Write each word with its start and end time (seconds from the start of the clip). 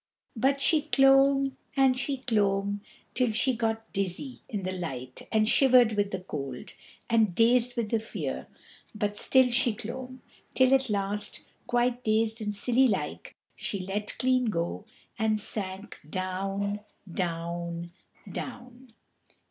But 0.35 0.59
she 0.59 0.81
clomb 0.81 1.57
and 1.77 1.95
she 1.95 2.17
clomb, 2.23 2.81
till 3.13 3.31
she 3.33 3.55
got 3.55 3.93
dizzy 3.93 4.41
in 4.49 4.63
the 4.63 4.71
light 4.71 5.27
and 5.31 5.47
shivered 5.47 5.93
with 5.93 6.09
the 6.09 6.21
cold, 6.21 6.73
and 7.07 7.35
dazed 7.35 7.77
with 7.77 7.91
the 7.91 7.99
fear; 7.99 8.47
but 8.95 9.15
still 9.15 9.51
she 9.51 9.75
clomb, 9.75 10.23
till 10.55 10.73
at 10.73 10.89
last, 10.89 11.43
quite 11.67 12.03
dazed 12.03 12.41
and 12.41 12.55
silly 12.55 12.87
like, 12.87 13.35
she 13.55 13.77
let 13.79 14.17
clean 14.17 14.45
go, 14.45 14.85
and 15.19 15.39
sank 15.39 15.99
down 16.09 16.79
down 17.07 17.91
down. 18.27 18.93